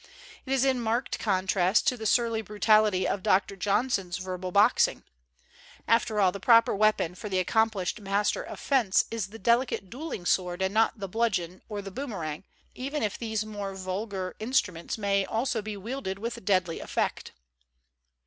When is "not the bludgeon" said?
10.73-11.61